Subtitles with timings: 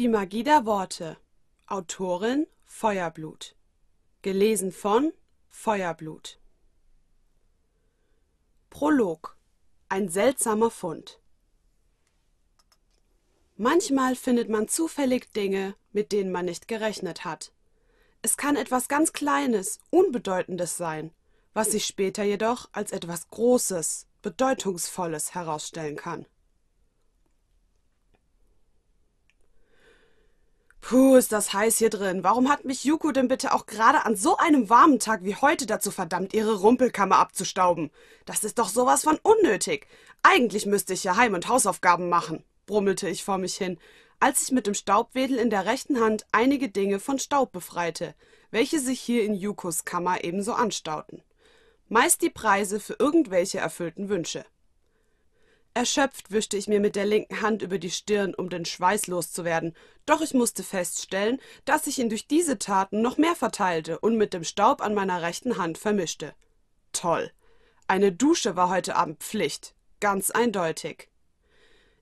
[0.00, 1.18] Die Magie der Worte.
[1.66, 3.54] Autorin Feuerblut.
[4.22, 5.12] Gelesen von
[5.50, 6.38] Feuerblut.
[8.70, 9.36] Prolog.
[9.90, 11.20] Ein seltsamer Fund.
[13.58, 17.52] Manchmal findet man zufällig Dinge, mit denen man nicht gerechnet hat.
[18.22, 21.12] Es kann etwas ganz Kleines, Unbedeutendes sein,
[21.52, 26.24] was sich später jedoch als etwas Großes, Bedeutungsvolles herausstellen kann.
[30.80, 32.24] Puh, ist das heiß hier drin.
[32.24, 35.66] Warum hat mich Yuko denn bitte auch gerade an so einem warmen Tag wie heute
[35.66, 37.90] dazu verdammt, ihre Rumpelkammer abzustauben?
[38.24, 39.86] Das ist doch sowas von unnötig.
[40.22, 43.78] Eigentlich müsste ich ja Heim- und Hausaufgaben machen, brummelte ich vor mich hin,
[44.20, 48.14] als ich mit dem Staubwedel in der rechten Hand einige Dinge von Staub befreite,
[48.50, 51.22] welche sich hier in Yukos Kammer ebenso anstauten.
[51.88, 54.44] Meist die Preise für irgendwelche erfüllten Wünsche.
[55.72, 59.74] Erschöpft wischte ich mir mit der linken Hand über die Stirn, um den Schweiß loszuwerden,
[60.04, 64.34] doch ich musste feststellen, dass ich ihn durch diese Taten noch mehr verteilte und mit
[64.34, 66.34] dem Staub an meiner rechten Hand vermischte.
[66.92, 67.30] Toll.
[67.86, 71.08] Eine Dusche war heute Abend Pflicht, ganz eindeutig.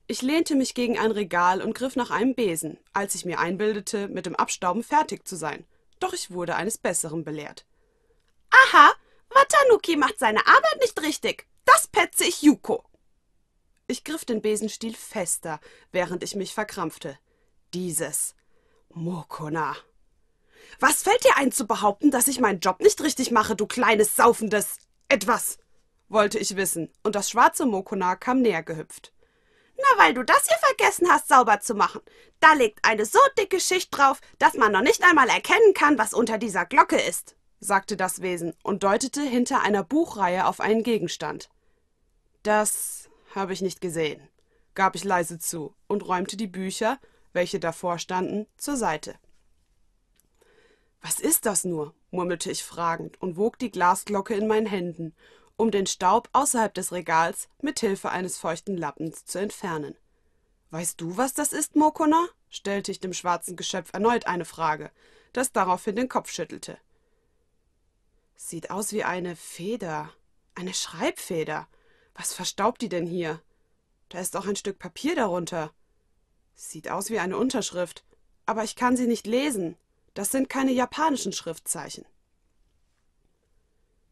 [0.07, 4.07] Ich lehnte mich gegen ein Regal und griff nach einem Besen, als ich mir einbildete,
[4.07, 5.67] mit dem Abstauben fertig zu sein.
[5.99, 7.67] Doch ich wurde eines Besseren belehrt.
[8.49, 8.91] Aha,
[9.29, 11.45] Watanuki macht seine Arbeit nicht richtig.
[11.65, 12.88] Das petze ich Yuko.
[13.89, 15.59] Ich griff den Besenstiel fester,
[15.91, 17.17] während ich mich verkrampfte.
[17.73, 18.35] Dieses
[18.93, 19.75] Mokona.
[20.79, 24.15] Was fällt dir ein zu behaupten, dass ich meinen Job nicht richtig mache, du kleines
[24.15, 25.57] saufendes etwas?
[26.07, 29.11] wollte ich wissen, und das schwarze Mokona kam näher gehüpft.
[29.75, 32.01] Na, weil du das hier vergessen hast, sauber zu machen.
[32.39, 36.13] Da liegt eine so dicke Schicht drauf, dass man noch nicht einmal erkennen kann, was
[36.13, 41.49] unter dieser Glocke ist, sagte das Wesen und deutete hinter einer Buchreihe auf einen Gegenstand.
[42.43, 44.27] Das habe ich nicht gesehen,
[44.75, 46.99] gab ich leise zu und räumte die Bücher,
[47.33, 49.15] welche davor standen, zur Seite.
[51.01, 51.93] Was ist das nur?
[52.11, 55.15] murmelte ich fragend und wog die Glasglocke in meinen Händen,
[55.57, 59.95] um den Staub außerhalb des Regals mit Hilfe eines feuchten Lappens zu entfernen.
[60.71, 62.27] Weißt du, was das ist, Mokona?
[62.49, 64.91] stellte ich dem schwarzen Geschöpf erneut eine Frage,
[65.33, 66.77] das daraufhin den Kopf schüttelte.
[68.35, 70.11] Sieht aus wie eine Feder,
[70.55, 71.67] eine Schreibfeder,
[72.15, 73.41] was verstaubt die denn hier?
[74.09, 75.71] Da ist auch ein Stück Papier darunter.
[76.55, 78.03] Sieht aus wie eine Unterschrift,
[78.45, 79.77] aber ich kann sie nicht lesen.
[80.13, 82.05] Das sind keine japanischen Schriftzeichen.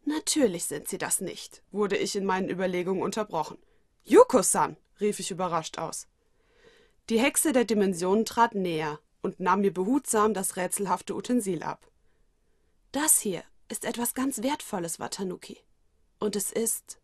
[0.05, 3.57] Natürlich sind sie das nicht, wurde ich in meinen Überlegungen unterbrochen.
[4.05, 6.07] Yuko-san, rief ich überrascht aus.
[7.09, 11.91] Die Hexe der Dimensionen trat näher und nahm mir behutsam das rätselhafte Utensil ab.
[12.93, 15.57] Das hier ist etwas ganz Wertvolles, Watanuki.
[16.19, 16.99] Und es ist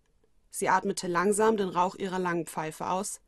[0.55, 3.21] Sie atmete langsam den Rauch ihrer langen Pfeife aus.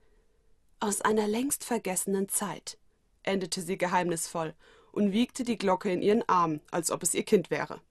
[0.80, 2.78] Aus einer längst vergessenen Zeit,
[3.24, 4.54] endete sie geheimnisvoll
[4.92, 7.82] und wiegte die Glocke in ihren Arm, als ob es ihr Kind wäre.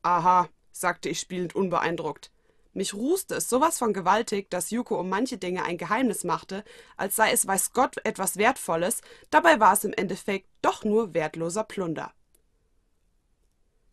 [0.00, 2.32] Aha, sagte ich spielend unbeeindruckt.
[2.72, 6.64] Mich rußte es sowas von gewaltig, dass Yuko um manche Dinge ein Geheimnis machte,
[6.96, 11.64] als sei es weiß Gott etwas Wertvolles, dabei war es im Endeffekt doch nur wertloser
[11.64, 12.14] Plunder.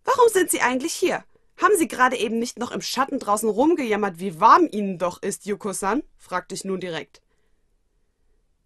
[0.06, 1.26] Warum sind Sie eigentlich hier?
[1.62, 5.46] Haben Sie gerade eben nicht noch im Schatten draußen rumgejammert, wie warm Ihnen doch ist,
[5.46, 6.02] Yuko-san?
[6.18, 7.22] fragte ich nun direkt.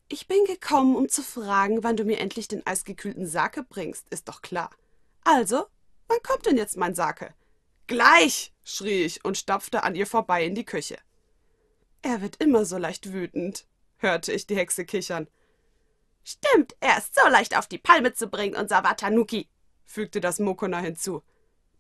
[0.08, 4.30] Ich bin gekommen, um zu fragen, wann du mir endlich den eisgekühlten Sake bringst, ist
[4.30, 4.70] doch klar.
[5.26, 5.66] Also,
[6.08, 7.34] wann kommt denn jetzt mein Sake?
[7.88, 10.98] Gleich, schrie ich und stapfte an ihr vorbei in die Küche.
[12.02, 13.68] Er wird immer so leicht wütend,
[13.98, 15.28] hörte ich die Hexe kichern.
[16.24, 19.50] Stimmt, er ist so leicht auf die Palme zu bringen, unser Watanuki,
[19.84, 21.24] fügte das Mokona hinzu.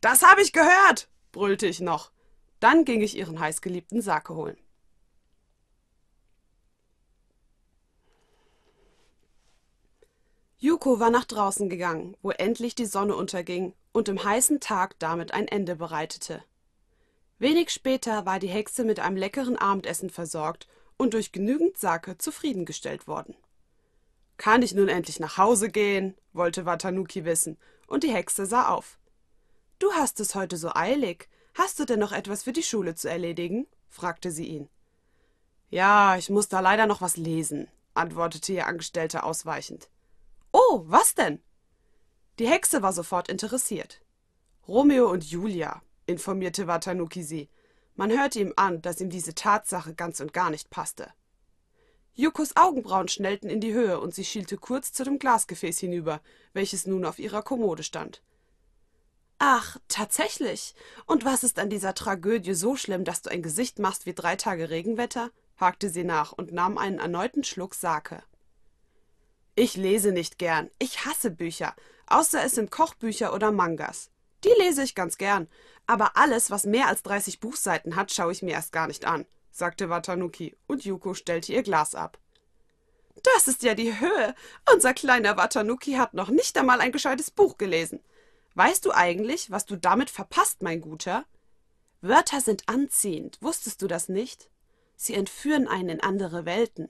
[0.05, 2.11] Das habe ich gehört, brüllte ich noch.
[2.59, 4.55] Dann ging ich ihren heißgeliebten Sake holen.
[10.59, 15.33] Yuko war nach draußen gegangen, wo endlich die Sonne unterging und dem heißen Tag damit
[15.33, 16.43] ein Ende bereitete.
[17.39, 20.67] Wenig später war die Hexe mit einem leckeren Abendessen versorgt
[20.97, 23.35] und durch genügend Sake zufriedengestellt worden.
[24.37, 26.13] Kann ich nun endlich nach Hause gehen?
[26.31, 27.57] wollte Watanuki wissen,
[27.87, 28.99] und die Hexe sah auf.
[29.79, 31.27] Du hast es heute so eilig.
[31.53, 33.67] Hast du denn noch etwas für die Schule zu erledigen?
[33.89, 34.69] fragte sie ihn.
[35.69, 39.89] Ja, ich muss da leider noch was lesen, antwortete ihr Angestellter ausweichend.
[40.51, 41.41] Oh, was denn?
[42.39, 44.01] Die Hexe war sofort interessiert.
[44.67, 47.49] Romeo und Julia, informierte Watanuki sie.
[47.95, 51.13] Man hörte ihm an, dass ihm diese Tatsache ganz und gar nicht passte.
[52.13, 56.21] Yukos Augenbrauen schnellten in die Höhe und sie schielte kurz zu dem Glasgefäß hinüber,
[56.53, 58.21] welches nun auf ihrer Kommode stand.
[59.47, 60.73] Ach, tatsächlich.
[61.05, 64.35] Und was ist an dieser Tragödie so schlimm, dass du ein Gesicht machst wie drei
[64.37, 65.29] Tage Regenwetter?
[65.57, 68.23] hakte sie nach und nahm einen erneuten Schluck Sake.
[69.53, 70.71] Ich lese nicht gern.
[70.79, 71.75] Ich hasse Bücher,
[72.07, 74.09] außer es sind Kochbücher oder Mangas.
[74.43, 75.47] Die lese ich ganz gern,
[75.85, 79.27] aber alles, was mehr als 30 Buchseiten hat, schaue ich mir erst gar nicht an,
[79.51, 82.17] sagte Watanuki, und Yuko stellte ihr Glas ab.
[83.21, 84.33] Das ist ja die Höhe.
[84.73, 87.99] Unser kleiner Watanuki hat noch nicht einmal ein gescheites Buch gelesen.
[88.55, 91.25] Weißt du eigentlich, was du damit verpasst, mein Guter?
[92.01, 94.49] Wörter sind anziehend, wusstest du das nicht?
[94.95, 96.89] Sie entführen einen in andere Welten.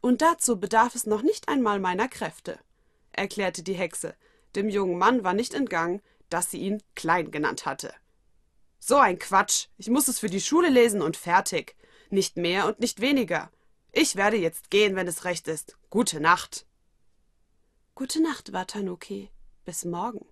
[0.00, 2.58] Und dazu bedarf es noch nicht einmal meiner Kräfte,
[3.12, 4.14] erklärte die Hexe.
[4.54, 7.92] Dem jungen Mann war nicht entgangen, dass sie ihn klein genannt hatte.
[8.78, 9.66] So ein Quatsch.
[9.76, 11.76] Ich muss es für die Schule lesen und fertig.
[12.08, 13.50] Nicht mehr und nicht weniger.
[13.92, 15.76] Ich werde jetzt gehen, wenn es recht ist.
[15.90, 16.66] Gute Nacht.
[17.94, 19.30] Gute Nacht, Watanuki.
[19.64, 20.29] Bis morgen.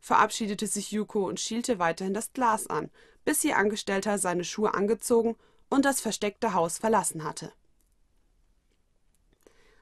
[0.00, 2.90] Verabschiedete sich Yuko und schielte weiterhin das Glas an,
[3.24, 5.36] bis ihr Angestellter seine Schuhe angezogen
[5.68, 7.52] und das versteckte Haus verlassen hatte.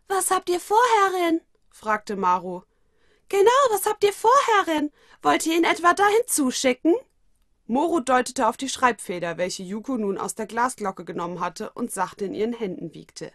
[0.09, 1.41] Was habt ihr vor, Herrin?
[1.71, 2.63] fragte Maru.
[3.29, 4.91] Genau, was habt ihr vor, Herrin?
[5.23, 6.95] Wollt ihr ihn etwa dahin zuschicken?
[7.67, 12.25] Moro deutete auf die Schreibfeder, welche Yuko nun aus der Glasglocke genommen hatte und sachte
[12.25, 13.31] in ihren Händen wiegte.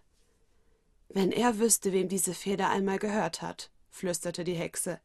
[1.10, 5.00] Wenn er wüsste, wem diese Feder einmal gehört hat, flüsterte die Hexe.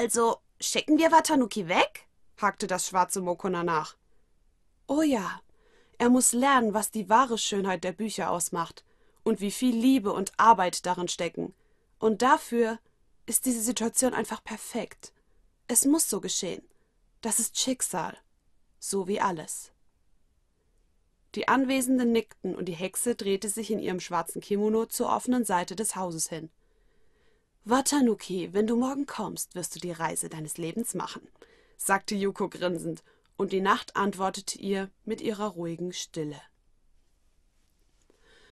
[0.00, 2.06] Also, schicken wir Watanuki weg?
[2.36, 3.96] hakte das schwarze Mokona nach.
[4.86, 5.42] Oh ja,
[5.98, 8.84] er muss lernen, was die wahre Schönheit der Bücher ausmacht
[9.24, 11.52] und wie viel Liebe und Arbeit darin stecken.
[11.98, 12.78] Und dafür
[13.26, 15.12] ist diese Situation einfach perfekt.
[15.66, 16.62] Es muss so geschehen.
[17.20, 18.16] Das ist Schicksal,
[18.78, 19.72] so wie alles.
[21.34, 25.74] Die Anwesenden nickten und die Hexe drehte sich in ihrem schwarzen Kimono zur offenen Seite
[25.74, 26.50] des Hauses hin.
[27.64, 31.28] Watanuki, wenn du morgen kommst, wirst du die Reise deines Lebens machen,
[31.76, 33.02] sagte Yuko grinsend,
[33.36, 36.40] und die Nacht antwortete ihr mit ihrer ruhigen Stille.